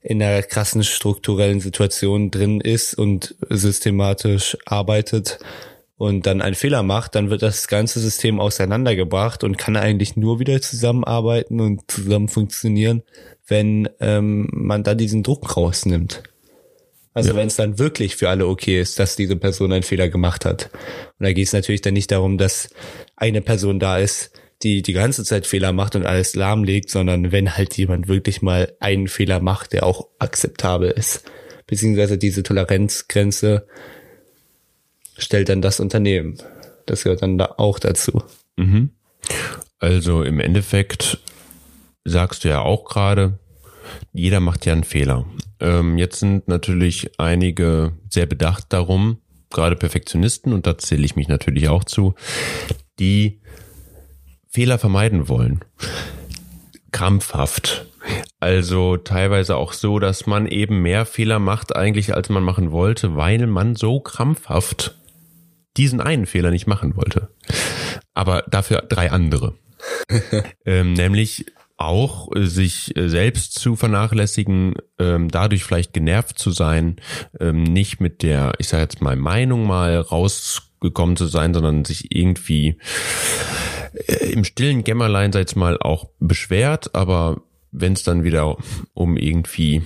in 0.01 0.21
einer 0.21 0.43
krassen 0.43 0.83
strukturellen 0.83 1.59
Situation 1.59 2.31
drin 2.31 2.61
ist 2.61 2.93
und 2.93 3.35
systematisch 3.49 4.57
arbeitet 4.65 5.39
und 5.97 6.27
dann 6.27 6.41
einen 6.41 6.55
Fehler 6.55 6.83
macht, 6.83 7.15
dann 7.15 7.29
wird 7.29 7.41
das 7.41 7.67
ganze 7.67 7.99
System 7.99 8.39
auseinandergebracht 8.39 9.43
und 9.43 9.57
kann 9.57 9.75
eigentlich 9.75 10.15
nur 10.15 10.39
wieder 10.39 10.61
zusammenarbeiten 10.61 11.59
und 11.59 11.89
zusammen 11.89 12.27
funktionieren, 12.27 13.03
wenn 13.47 13.89
ähm, 13.99 14.47
man 14.51 14.83
da 14.83 14.93
diesen 14.93 15.23
Druck 15.23 15.57
rausnimmt. 15.57 16.23
Also 17.13 17.31
ja. 17.31 17.35
wenn 17.35 17.47
es 17.47 17.55
dann 17.55 17.79
wirklich 17.79 18.15
für 18.15 18.29
alle 18.29 18.45
okay 18.45 18.79
ist, 18.79 18.99
dass 18.99 19.15
diese 19.15 19.35
Person 19.35 19.73
einen 19.73 19.81
Fehler 19.81 20.07
gemacht 20.07 20.45
hat. 20.45 20.69
Und 21.17 21.25
da 21.25 21.33
geht 21.33 21.47
es 21.47 21.53
natürlich 21.53 21.81
dann 21.81 21.95
nicht 21.95 22.11
darum, 22.11 22.37
dass 22.37 22.69
eine 23.15 23.41
Person 23.41 23.79
da 23.79 23.97
ist, 23.97 24.31
die 24.61 24.83
die 24.83 24.93
ganze 24.93 25.23
Zeit 25.23 25.47
Fehler 25.47 25.73
macht 25.73 25.95
und 25.95 26.05
alles 26.05 26.35
lahmlegt, 26.35 26.91
sondern 26.91 27.31
wenn 27.31 27.57
halt 27.57 27.75
jemand 27.75 28.07
wirklich 28.07 28.43
mal 28.43 28.71
einen 28.79 29.07
Fehler 29.07 29.39
macht, 29.39 29.73
der 29.73 29.83
auch 29.83 30.07
akzeptabel 30.19 30.91
ist, 30.91 31.23
beziehungsweise 31.65 32.19
diese 32.19 32.43
Toleranzgrenze 32.43 33.67
stellt 35.17 35.49
dann 35.49 35.61
das 35.61 35.79
Unternehmen. 35.79 36.37
Das 36.85 37.03
gehört 37.03 37.21
dann 37.21 37.37
da 37.37 37.55
auch 37.57 37.79
dazu. 37.79 38.23
Mhm. 38.55 38.91
Also 39.79 40.23
im 40.23 40.39
Endeffekt 40.39 41.19
sagst 42.05 42.43
du 42.43 42.49
ja 42.49 42.61
auch 42.61 42.85
gerade, 42.85 43.39
jeder 44.13 44.39
macht 44.39 44.65
ja 44.65 44.73
einen 44.73 44.83
Fehler. 44.83 45.25
Ähm, 45.59 45.97
jetzt 45.97 46.19
sind 46.19 46.47
natürlich 46.47 47.19
einige 47.19 47.93
sehr 48.09 48.25
bedacht 48.25 48.65
darum, 48.69 49.17
gerade 49.49 49.75
Perfektionisten, 49.75 50.53
und 50.53 50.65
da 50.67 50.77
zähle 50.77 51.05
ich 51.05 51.15
mich 51.15 51.27
natürlich 51.27 51.69
auch 51.69 51.83
zu, 51.83 52.15
die 52.99 53.41
Fehler 54.49 54.77
vermeiden 54.77 55.29
wollen. 55.29 55.63
Krampfhaft. 56.91 57.85
Also 58.39 58.97
teilweise 58.97 59.55
auch 59.57 59.73
so, 59.73 59.99
dass 59.99 60.25
man 60.25 60.47
eben 60.47 60.81
mehr 60.81 61.05
Fehler 61.05 61.39
macht 61.39 61.75
eigentlich, 61.75 62.15
als 62.15 62.29
man 62.29 62.43
machen 62.43 62.71
wollte, 62.71 63.15
weil 63.15 63.45
man 63.47 63.75
so 63.75 63.99
krampfhaft 63.99 64.96
diesen 65.77 66.01
einen 66.01 66.25
Fehler 66.25 66.51
nicht 66.51 66.67
machen 66.67 66.95
wollte. 66.95 67.29
Aber 68.13 68.43
dafür 68.49 68.81
drei 68.81 69.11
andere. 69.11 69.55
ähm, 70.65 70.93
nämlich 70.93 71.45
auch 71.77 72.35
äh, 72.35 72.45
sich 72.45 72.95
äh, 72.97 73.07
selbst 73.07 73.59
zu 73.59 73.75
vernachlässigen, 73.75 74.75
ähm, 74.99 75.29
dadurch 75.29 75.63
vielleicht 75.63 75.93
genervt 75.93 76.39
zu 76.39 76.51
sein, 76.51 76.97
ähm, 77.39 77.63
nicht 77.63 78.01
mit 78.01 78.23
der, 78.23 78.53
ich 78.57 78.67
sage 78.67 78.83
jetzt 78.83 79.01
mal, 79.01 79.15
Meinung 79.15 79.65
mal 79.67 79.99
rausgekommen 79.99 81.15
zu 81.15 81.27
sein, 81.27 81.53
sondern 81.53 81.85
sich 81.85 82.15
irgendwie 82.15 82.77
äh, 83.93 84.31
im 84.31 84.43
stillen 84.43 84.83
Kämmerlein, 84.83 85.31
sei 85.31 85.45
mal, 85.55 85.77
auch 85.77 86.09
beschwert, 86.19 86.95
aber 86.95 87.41
wenn 87.71 87.93
es 87.93 88.03
dann 88.03 88.23
wieder 88.23 88.57
um 88.93 89.17
irgendwie 89.17 89.83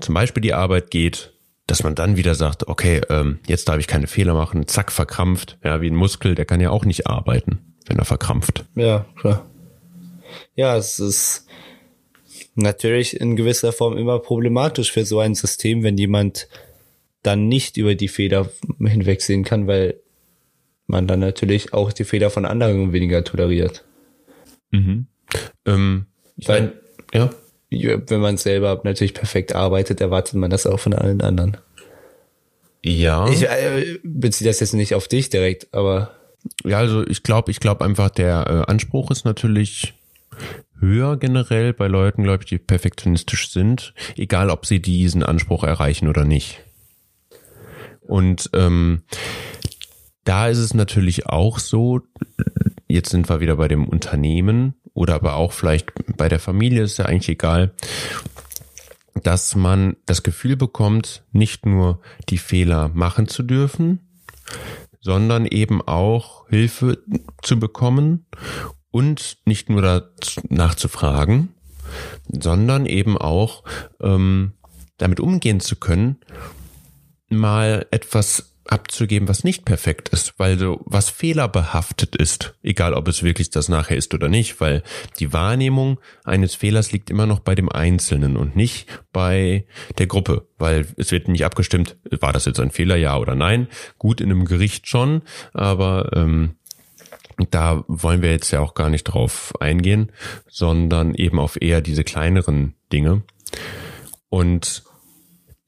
zum 0.00 0.14
Beispiel 0.14 0.40
die 0.40 0.54
Arbeit 0.54 0.90
geht, 0.90 1.32
dass 1.66 1.82
man 1.82 1.94
dann 1.94 2.16
wieder 2.16 2.34
sagt, 2.34 2.68
okay, 2.68 3.00
ähm, 3.08 3.38
jetzt 3.46 3.68
darf 3.68 3.78
ich 3.78 3.86
keine 3.86 4.06
Fehler 4.06 4.34
machen, 4.34 4.66
zack, 4.66 4.92
verkrampft, 4.92 5.58
ja, 5.64 5.80
wie 5.80 5.90
ein 5.90 5.96
Muskel, 5.96 6.34
der 6.34 6.44
kann 6.44 6.60
ja 6.60 6.70
auch 6.70 6.84
nicht 6.84 7.06
arbeiten, 7.06 7.74
wenn 7.86 7.98
er 7.98 8.04
verkrampft. 8.04 8.64
Ja, 8.74 9.06
klar 9.16 9.46
ja, 10.54 10.76
es 10.76 10.98
ist 10.98 11.46
natürlich 12.54 13.18
in 13.18 13.36
gewisser 13.36 13.72
Form 13.72 13.96
immer 13.96 14.18
problematisch 14.18 14.92
für 14.92 15.04
so 15.04 15.20
ein 15.20 15.34
System, 15.34 15.82
wenn 15.82 15.96
jemand 15.96 16.48
dann 17.22 17.48
nicht 17.48 17.76
über 17.76 17.94
die 17.94 18.08
Fehler 18.08 18.50
hinwegsehen 18.78 19.44
kann, 19.44 19.66
weil 19.66 20.00
man 20.86 21.06
dann 21.06 21.20
natürlich 21.20 21.72
auch 21.72 21.92
die 21.92 22.04
Fehler 22.04 22.30
von 22.30 22.44
anderen 22.44 22.92
weniger 22.92 23.24
toleriert. 23.24 23.84
Mhm. 24.70 25.06
Ähm, 25.64 26.06
weil, 26.36 26.80
ja. 27.14 27.30
Wenn 27.72 28.20
man 28.20 28.36
selber 28.36 28.80
natürlich 28.84 29.14
perfekt 29.14 29.54
arbeitet, 29.54 30.00
erwartet 30.00 30.34
man 30.34 30.50
das 30.50 30.66
auch 30.66 30.78
von 30.78 30.92
allen 30.92 31.20
anderen. 31.20 31.56
Ja. 32.82 33.28
Ich 33.28 33.44
äh, 33.44 33.98
beziehe 34.02 34.48
das 34.48 34.60
jetzt 34.60 34.74
nicht 34.74 34.94
auf 34.94 35.08
dich 35.08 35.30
direkt, 35.30 35.72
aber. 35.72 36.12
Ja, 36.64 36.78
also 36.78 37.06
ich 37.06 37.22
glaube, 37.22 37.50
ich 37.50 37.60
glaube 37.60 37.84
einfach, 37.84 38.10
der 38.10 38.46
äh, 38.66 38.70
Anspruch 38.70 39.10
ist 39.10 39.24
natürlich 39.24 39.94
höher 40.80 41.16
generell 41.16 41.72
bei 41.72 41.86
Leuten, 41.86 42.24
glaube 42.24 42.42
ich, 42.42 42.48
die 42.48 42.58
perfektionistisch 42.58 43.50
sind, 43.50 43.94
egal 44.16 44.50
ob 44.50 44.66
sie 44.66 44.82
diesen 44.82 45.22
Anspruch 45.22 45.62
erreichen 45.62 46.08
oder 46.08 46.24
nicht. 46.24 46.60
Und 48.00 48.50
ähm, 48.52 49.02
da 50.24 50.48
ist 50.48 50.58
es 50.58 50.74
natürlich 50.74 51.26
auch 51.26 51.60
so, 51.60 52.00
jetzt 52.88 53.10
sind 53.10 53.28
wir 53.28 53.40
wieder 53.40 53.56
bei 53.56 53.68
dem 53.68 53.86
Unternehmen 53.86 54.74
oder 54.94 55.14
aber 55.14 55.36
auch 55.36 55.52
vielleicht 55.52 55.92
bei 56.16 56.28
der 56.28 56.38
Familie, 56.38 56.82
ist 56.82 56.98
ja 56.98 57.06
eigentlich 57.06 57.28
egal, 57.28 57.72
dass 59.22 59.54
man 59.54 59.96
das 60.06 60.22
Gefühl 60.22 60.56
bekommt, 60.56 61.24
nicht 61.32 61.66
nur 61.66 62.00
die 62.28 62.38
Fehler 62.38 62.88
machen 62.88 63.28
zu 63.28 63.42
dürfen, 63.42 64.00
sondern 65.00 65.46
eben 65.46 65.82
auch 65.82 66.48
Hilfe 66.48 67.02
zu 67.42 67.58
bekommen 67.58 68.26
und 68.90 69.38
nicht 69.44 69.68
nur 69.68 69.82
danach 69.82 70.74
zu 70.74 70.88
fragen, 70.88 71.54
sondern 72.28 72.86
eben 72.86 73.18
auch 73.18 73.64
ähm, 74.00 74.52
damit 74.98 75.20
umgehen 75.20 75.60
zu 75.60 75.76
können, 75.76 76.18
mal 77.28 77.86
etwas 77.90 78.51
abzugeben, 78.66 79.28
was 79.28 79.44
nicht 79.44 79.64
perfekt 79.64 80.08
ist, 80.10 80.34
weil 80.38 80.58
so 80.58 80.80
was 80.84 81.10
fehlerbehaftet 81.10 82.16
ist, 82.16 82.54
egal 82.62 82.94
ob 82.94 83.08
es 83.08 83.22
wirklich 83.22 83.50
das 83.50 83.68
nachher 83.68 83.96
ist 83.96 84.14
oder 84.14 84.28
nicht, 84.28 84.60
weil 84.60 84.82
die 85.18 85.32
Wahrnehmung 85.32 85.98
eines 86.24 86.54
Fehlers 86.54 86.92
liegt 86.92 87.10
immer 87.10 87.26
noch 87.26 87.40
bei 87.40 87.54
dem 87.54 87.68
Einzelnen 87.68 88.36
und 88.36 88.54
nicht 88.56 88.86
bei 89.12 89.66
der 89.98 90.06
Gruppe, 90.06 90.46
weil 90.58 90.86
es 90.96 91.10
wird 91.10 91.28
nicht 91.28 91.44
abgestimmt, 91.44 91.96
war 92.20 92.32
das 92.32 92.44
jetzt 92.44 92.60
ein 92.60 92.70
Fehler, 92.70 92.96
ja 92.96 93.16
oder 93.16 93.34
nein. 93.34 93.66
Gut, 93.98 94.20
in 94.20 94.30
einem 94.30 94.44
Gericht 94.44 94.86
schon, 94.86 95.22
aber 95.52 96.10
ähm, 96.14 96.56
da 97.50 97.84
wollen 97.88 98.22
wir 98.22 98.30
jetzt 98.30 98.50
ja 98.50 98.60
auch 98.60 98.74
gar 98.74 98.90
nicht 98.90 99.04
drauf 99.04 99.54
eingehen, 99.60 100.12
sondern 100.48 101.14
eben 101.14 101.38
auf 101.38 101.60
eher 101.60 101.80
diese 101.80 102.04
kleineren 102.04 102.74
Dinge. 102.92 103.22
Und 104.28 104.84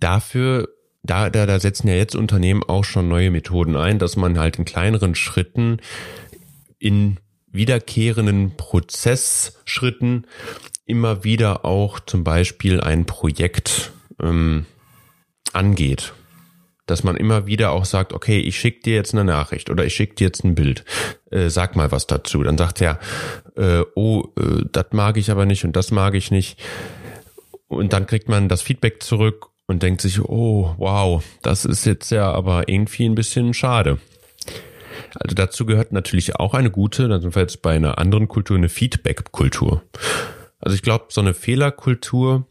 dafür, 0.00 0.68
da, 1.04 1.30
da, 1.30 1.46
da 1.46 1.60
setzen 1.60 1.88
ja 1.88 1.94
jetzt 1.94 2.16
Unternehmen 2.16 2.62
auch 2.62 2.84
schon 2.84 3.08
neue 3.08 3.30
Methoden 3.30 3.76
ein, 3.76 3.98
dass 3.98 4.16
man 4.16 4.38
halt 4.38 4.58
in 4.58 4.64
kleineren 4.64 5.14
Schritten 5.14 5.78
in 6.78 7.18
wiederkehrenden 7.52 8.56
Prozessschritten 8.56 10.26
immer 10.86 11.22
wieder 11.22 11.64
auch 11.64 12.00
zum 12.00 12.24
Beispiel 12.24 12.80
ein 12.80 13.06
Projekt 13.06 13.92
ähm, 14.20 14.66
angeht 15.52 16.12
dass 16.86 17.02
man 17.02 17.16
immer 17.16 17.46
wieder 17.46 17.72
auch 17.72 17.84
sagt, 17.84 18.12
okay, 18.12 18.38
ich 18.38 18.58
schicke 18.58 18.82
dir 18.82 18.94
jetzt 18.94 19.14
eine 19.14 19.24
Nachricht 19.24 19.70
oder 19.70 19.84
ich 19.84 19.94
schicke 19.94 20.16
dir 20.16 20.24
jetzt 20.24 20.44
ein 20.44 20.54
Bild, 20.54 20.84
äh, 21.30 21.48
sag 21.48 21.76
mal 21.76 21.90
was 21.90 22.06
dazu. 22.06 22.42
Dann 22.42 22.58
sagt 22.58 22.80
er, 22.80 22.98
äh, 23.56 23.84
oh, 23.94 24.24
äh, 24.38 24.64
das 24.70 24.86
mag 24.92 25.16
ich 25.16 25.30
aber 25.30 25.46
nicht 25.46 25.64
und 25.64 25.74
das 25.76 25.90
mag 25.90 26.14
ich 26.14 26.30
nicht. 26.30 26.62
Und 27.68 27.92
dann 27.92 28.06
kriegt 28.06 28.28
man 28.28 28.48
das 28.48 28.60
Feedback 28.60 29.02
zurück 29.02 29.48
und 29.66 29.82
denkt 29.82 30.00
sich, 30.00 30.20
oh, 30.20 30.74
wow, 30.78 31.24
das 31.42 31.64
ist 31.64 31.86
jetzt 31.86 32.10
ja 32.10 32.30
aber 32.30 32.68
irgendwie 32.68 33.06
ein 33.06 33.14
bisschen 33.14 33.54
schade. 33.54 33.98
Also 35.14 35.34
dazu 35.34 35.64
gehört 35.66 35.92
natürlich 35.92 36.36
auch 36.36 36.54
eine 36.54 36.70
gute, 36.70 37.08
dann 37.08 37.20
sind 37.20 37.34
wir 37.34 37.42
jetzt 37.42 37.62
bei 37.62 37.76
einer 37.76 37.98
anderen 37.98 38.28
Kultur, 38.28 38.56
eine 38.56 38.68
Feedback-Kultur. 38.68 39.82
Also 40.58 40.74
ich 40.74 40.82
glaube, 40.82 41.06
so 41.08 41.20
eine 41.20 41.34
Fehlerkultur 41.34 42.46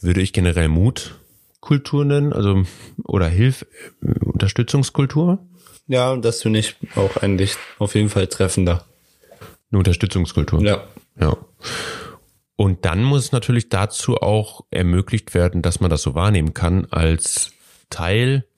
würde 0.00 0.20
ich 0.20 0.32
generell 0.32 0.68
Mut 0.68 1.18
Kultur 1.60 2.04
nennen, 2.04 2.32
also 2.32 2.62
oder 3.04 3.28
Hilf 3.28 3.66
Unterstützungskultur? 4.00 5.38
Ja, 5.86 6.16
das 6.16 6.42
finde 6.42 6.60
ich 6.60 6.76
auch 6.94 7.16
eigentlich 7.16 7.56
auf 7.78 7.94
jeden 7.94 8.10
Fall 8.10 8.26
treffender. 8.28 8.84
Eine 9.70 9.78
Unterstützungskultur. 9.78 10.62
Ja. 10.62 10.84
Ja. 11.20 11.36
Und 12.60 12.84
dann 12.84 13.04
muss 13.04 13.26
es 13.26 13.32
natürlich 13.32 13.68
dazu 13.68 14.16
auch 14.16 14.64
ermöglicht 14.72 15.32
werden, 15.32 15.62
dass 15.62 15.78
man 15.78 15.90
das 15.90 16.02
so 16.02 16.16
wahrnehmen 16.16 16.54
kann 16.54 16.86
als 16.90 17.52
Teil, 17.88 18.48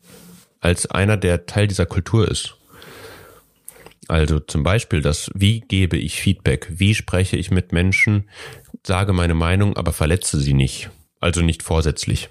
als 0.58 0.86
einer, 0.86 1.18
der 1.18 1.44
Teil 1.44 1.66
dieser 1.66 1.84
Kultur 1.84 2.26
ist. 2.26 2.56
Also 4.08 4.40
zum 4.40 4.62
Beispiel 4.62 5.02
das, 5.02 5.30
wie 5.34 5.60
gebe 5.60 5.98
ich 5.98 6.18
Feedback? 6.18 6.66
Wie 6.70 6.94
spreche 6.94 7.36
ich 7.36 7.50
mit 7.50 7.72
Menschen? 7.72 8.30
Sage 8.86 9.12
meine 9.12 9.34
Meinung, 9.34 9.76
aber 9.76 9.92
verletze 9.92 10.40
sie 10.40 10.54
nicht. 10.54 10.88
Also 11.20 11.42
nicht 11.42 11.62
vorsätzlich. 11.62 12.30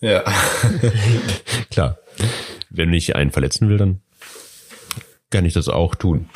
Ja. 0.00 0.22
Klar. 1.72 1.98
Wenn 2.70 2.92
ich 2.92 3.16
einen 3.16 3.32
verletzen 3.32 3.68
will, 3.68 3.78
dann 3.78 4.02
kann 5.30 5.44
ich 5.44 5.54
das 5.54 5.68
auch 5.68 5.96
tun. 5.96 6.30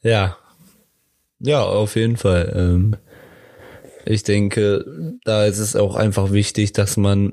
Ja. 0.00 0.38
Ja, 1.40 1.64
auf 1.64 1.96
jeden 1.96 2.16
Fall. 2.16 2.52
Ähm, 2.56 2.96
ich 4.06 4.22
denke, 4.22 4.84
da 5.24 5.46
ist 5.46 5.58
es 5.58 5.76
auch 5.76 5.96
einfach 5.96 6.32
wichtig, 6.32 6.72
dass 6.72 6.96
man 6.96 7.32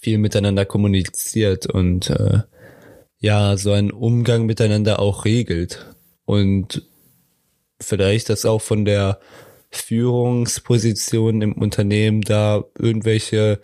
viel 0.00 0.18
miteinander 0.18 0.64
kommuniziert 0.64 1.66
und 1.66 2.10
äh, 2.10 2.40
ja, 3.20 3.56
so 3.56 3.72
einen 3.72 3.90
Umgang 3.90 4.46
miteinander 4.46 5.00
auch 5.00 5.24
regelt. 5.24 5.86
Und 6.24 6.82
vielleicht 7.80 8.28
das 8.28 8.44
auch 8.44 8.60
von 8.60 8.84
der 8.84 9.20
Führungsposition 9.70 11.42
im 11.42 11.52
Unternehmen 11.54 12.22
da 12.22 12.64
irgendwelche, 12.78 13.60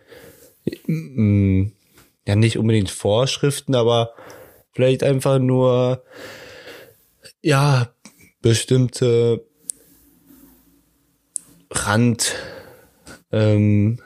mm, 0.86 1.66
ja 2.26 2.36
nicht 2.36 2.58
unbedingt 2.58 2.90
Vorschriften, 2.90 3.74
aber 3.74 4.14
vielleicht 4.72 5.02
einfach 5.02 5.38
nur, 5.38 6.02
ja, 7.42 7.93
bestimmte 8.44 9.42
Rand, 11.70 12.34
ähm, 13.32 13.98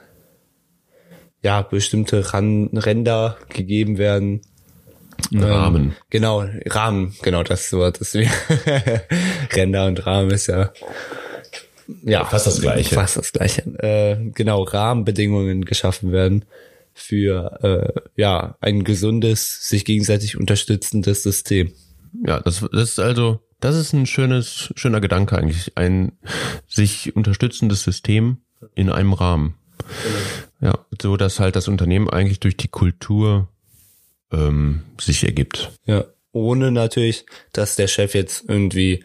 ja, 1.42 1.62
bestimmte 1.62 2.32
Ran 2.32 2.68
Ränder 2.68 3.36
gegeben 3.48 3.98
werden. 3.98 4.42
Ein 5.32 5.42
Rahmen. 5.42 5.82
Ähm, 5.82 5.92
genau, 6.08 6.44
Rahmen, 6.66 7.16
genau 7.20 7.42
das 7.42 7.72
Wort 7.72 7.98
ist 7.98 8.14
mir. 8.14 8.30
Ränder 9.52 9.86
und 9.86 10.06
Rahmen 10.06 10.30
ist 10.30 10.46
ja 10.46 10.72
ja 12.04 12.24
Fast 12.24 12.46
das 12.46 12.60
Gleiche. 12.60 12.94
Fast 12.94 13.16
das 13.16 13.32
Gleiche. 13.32 13.62
Äh, 13.82 14.30
genau, 14.34 14.62
Rahmenbedingungen 14.62 15.64
geschaffen 15.64 16.12
werden 16.12 16.44
für 16.94 17.58
äh, 17.64 18.00
ja 18.14 18.56
ein 18.60 18.84
gesundes, 18.84 19.68
sich 19.68 19.84
gegenseitig 19.84 20.36
unterstützendes 20.36 21.24
System. 21.24 21.72
Ja, 22.24 22.38
das, 22.38 22.64
das 22.72 22.90
ist 22.90 23.00
also, 23.00 23.40
das 23.60 23.76
ist 23.76 23.92
ein 23.92 24.06
schönes, 24.06 24.72
schöner 24.76 25.00
Gedanke 25.00 25.36
eigentlich. 25.36 25.76
Ein 25.76 26.12
sich 26.66 27.14
unterstützendes 27.16 27.82
System 27.82 28.38
in 28.74 28.90
einem 28.90 29.12
Rahmen. 29.12 29.54
Ja, 30.60 30.86
so 31.00 31.16
dass 31.16 31.40
halt 31.40 31.56
das 31.56 31.68
Unternehmen 31.68 32.10
eigentlich 32.10 32.40
durch 32.40 32.56
die 32.56 32.68
Kultur 32.68 33.48
ähm, 34.32 34.82
sich 35.00 35.24
ergibt. 35.24 35.72
Ja, 35.86 36.04
ohne 36.32 36.70
natürlich, 36.70 37.26
dass 37.52 37.76
der 37.76 37.86
Chef 37.86 38.14
jetzt 38.14 38.44
irgendwie 38.48 39.04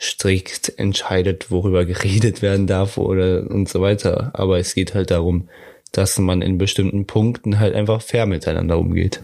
strikt 0.00 0.78
entscheidet, 0.78 1.50
worüber 1.50 1.84
geredet 1.84 2.42
werden 2.42 2.66
darf 2.66 2.98
oder 2.98 3.48
und 3.50 3.68
so 3.68 3.80
weiter. 3.80 4.30
Aber 4.34 4.58
es 4.58 4.74
geht 4.74 4.94
halt 4.94 5.10
darum, 5.10 5.48
dass 5.92 6.18
man 6.18 6.42
in 6.42 6.58
bestimmten 6.58 7.06
Punkten 7.06 7.58
halt 7.58 7.74
einfach 7.74 8.02
fair 8.02 8.26
miteinander 8.26 8.78
umgeht. 8.78 9.22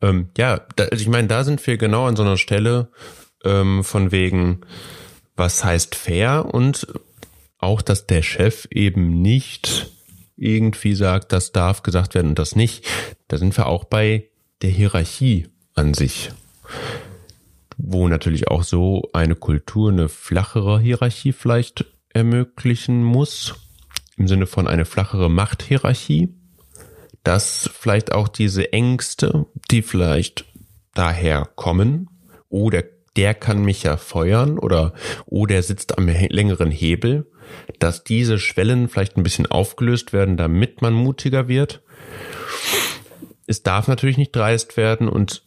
Ähm, 0.00 0.30
ja, 0.36 0.60
da, 0.76 0.84
also 0.84 1.02
ich 1.02 1.08
meine, 1.08 1.28
da 1.28 1.44
sind 1.44 1.64
wir 1.66 1.76
genau 1.76 2.06
an 2.06 2.16
so 2.16 2.22
einer 2.22 2.36
Stelle 2.36 2.90
ähm, 3.44 3.84
von 3.84 4.12
wegen, 4.12 4.60
was 5.36 5.64
heißt 5.64 5.94
fair? 5.94 6.46
Und 6.52 6.86
auch, 7.58 7.82
dass 7.82 8.06
der 8.06 8.22
Chef 8.22 8.66
eben 8.70 9.22
nicht 9.22 9.90
irgendwie 10.36 10.94
sagt, 10.94 11.32
das 11.32 11.52
darf 11.52 11.82
gesagt 11.82 12.14
werden 12.14 12.28
und 12.30 12.38
das 12.38 12.56
nicht. 12.56 12.86
Da 13.28 13.38
sind 13.38 13.56
wir 13.56 13.66
auch 13.66 13.84
bei 13.84 14.30
der 14.62 14.70
Hierarchie 14.70 15.48
an 15.74 15.94
sich, 15.94 16.30
wo 17.76 18.08
natürlich 18.08 18.48
auch 18.48 18.62
so 18.62 19.08
eine 19.12 19.36
Kultur 19.36 19.90
eine 19.90 20.08
flachere 20.08 20.80
Hierarchie 20.80 21.32
vielleicht 21.32 21.84
ermöglichen 22.10 23.02
muss, 23.02 23.54
im 24.16 24.28
Sinne 24.28 24.46
von 24.46 24.66
eine 24.68 24.84
flachere 24.84 25.30
Machthierarchie 25.30 26.34
dass 27.24 27.70
vielleicht 27.72 28.12
auch 28.12 28.28
diese 28.28 28.72
Ängste, 28.72 29.46
die 29.70 29.82
vielleicht 29.82 30.44
daher 30.94 31.48
kommen, 31.56 32.08
oh, 32.48 32.70
der, 32.70 32.84
kann 33.34 33.64
mich 33.64 33.82
ja 33.82 33.96
feuern 33.96 34.58
oder 34.58 34.92
oh, 35.26 35.46
der 35.46 35.62
sitzt 35.62 35.98
am 35.98 36.08
längeren 36.08 36.70
Hebel, 36.70 37.30
dass 37.78 38.04
diese 38.04 38.38
Schwellen 38.38 38.88
vielleicht 38.88 39.16
ein 39.16 39.22
bisschen 39.22 39.46
aufgelöst 39.46 40.12
werden, 40.12 40.36
damit 40.36 40.82
man 40.82 40.92
mutiger 40.92 41.48
wird. 41.48 41.82
Es 43.46 43.62
darf 43.62 43.88
natürlich 43.88 44.16
nicht 44.16 44.34
dreist 44.34 44.76
werden 44.76 45.08
und 45.08 45.44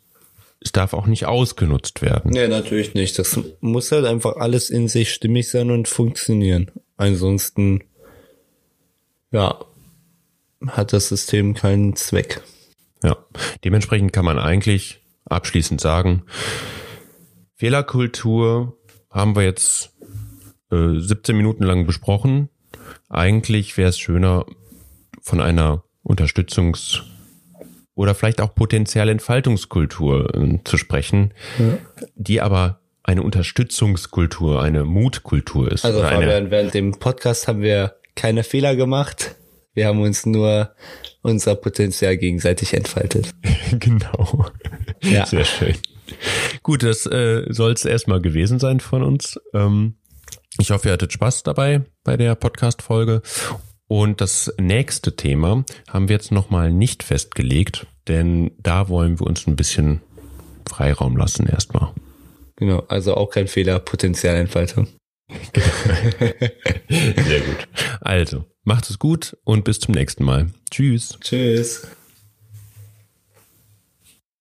es 0.60 0.71
darf 0.71 0.93
auch 0.93 1.06
nicht 1.06 1.25
ausgenutzt 1.25 2.01
werden. 2.01 2.32
Nee, 2.32 2.47
natürlich 2.47 2.93
nicht. 2.93 3.19
Das 3.19 3.39
muss 3.60 3.91
halt 3.91 4.06
einfach 4.06 4.38
alles 4.38 4.69
in 4.69 4.88
sich 4.88 5.13
stimmig 5.13 5.49
sein 5.49 5.71
und 5.71 5.88
funktionieren. 5.88 6.71
Ansonsten, 6.95 7.84
ja, 9.32 9.60
hat 10.65 10.93
das 10.93 11.10
System 11.10 11.54
keinen 11.54 11.96
Zweck. 11.96 12.41
Ja, 13.04 13.17
dementsprechend 13.63 14.13
kann 14.13 14.26
man 14.26 14.39
eigentlich 14.39 15.02
abschließend 15.26 15.80
sagen, 15.80 16.24
Fehlerkultur 17.56 18.78
haben 19.12 19.36
wir 19.36 19.43
jetzt 19.43 19.91
äh, 20.72 21.00
17 21.00 21.36
Minuten 21.36 21.63
lang 21.63 21.86
besprochen. 21.86 22.50
Eigentlich 23.10 23.78
wäre 23.78 23.89
es 23.89 24.00
schöner, 24.00 24.46
von 25.22 25.41
einer 25.41 25.84
Unterstützungs- 26.04 27.02
oder 27.96 28.15
vielleicht 28.15 28.41
auch 28.41 28.54
potenzielle 28.54 29.12
Entfaltungskultur 29.12 30.36
äh, 30.36 30.60
zu 30.63 30.78
sprechen, 30.78 31.34
die 32.15 32.41
aber 32.41 32.80
eine 33.04 33.24
Unterstützungskultur, 33.24 34.62
eine 34.62 34.84
Mutkultur 34.84 35.72
ist. 35.72 35.86
Also 35.86 36.00
oder 36.00 36.10
eine, 36.10 36.26
Fabian, 36.28 36.52
während 36.52 36.74
dem 36.74 37.00
Podcast 37.00 37.48
haben 37.48 37.62
wir 37.62 37.96
keine 38.15 38.43
Fehler 38.43 38.76
gemacht. 38.76 39.36
Wir 39.77 39.85
haben 39.85 40.01
uns 40.01 40.25
nur 40.25 40.71
unser 41.21 41.53
Potenzial 41.53 42.17
gegenseitig 42.17 42.73
entfaltet. 42.73 43.35
genau. 43.79 44.47
Ja. 45.03 45.23
Sehr 45.27 45.45
schön. 45.45 45.75
Gut, 46.63 46.81
das 46.81 47.05
äh, 47.05 47.43
soll 47.49 47.73
es 47.73 47.85
erstmal 47.85 48.19
gewesen 48.19 48.57
sein 48.57 48.79
von 48.79 49.03
uns. 49.03 49.39
Ähm, 49.53 49.97
ich 50.57 50.71
hoffe, 50.71 50.87
ihr 50.87 50.93
hattet 50.93 51.13
Spaß 51.13 51.43
dabei 51.43 51.83
bei 52.03 52.17
der 52.17 52.33
Podcast-Folge. 52.33 53.21
Und 53.87 54.19
das 54.19 54.51
nächste 54.59 55.15
Thema 55.15 55.63
haben 55.87 56.09
wir 56.09 56.15
jetzt 56.15 56.31
nochmal 56.31 56.73
nicht 56.73 57.03
festgelegt, 57.03 57.85
denn 58.07 58.49
da 58.57 58.89
wollen 58.89 59.19
wir 59.19 59.27
uns 59.27 59.45
ein 59.45 59.55
bisschen 59.55 60.01
Freiraum 60.67 61.17
lassen 61.17 61.45
erstmal. 61.45 61.93
Genau, 62.55 62.79
also 62.87 63.13
auch 63.13 63.29
kein 63.29 63.47
Fehler, 63.47 63.77
Potenzialentfaltung. 63.77 64.87
Sehr 66.89 67.41
gut. 67.41 67.67
Also, 68.01 68.45
macht 68.63 68.89
es 68.89 68.99
gut 68.99 69.37
und 69.43 69.63
bis 69.63 69.79
zum 69.79 69.93
nächsten 69.93 70.23
Mal. 70.23 70.47
Tschüss. 70.69 71.17
Tschüss. 71.21 71.87